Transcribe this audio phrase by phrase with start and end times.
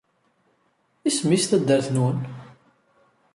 [1.07, 2.17] Isem-is taddart-nwen?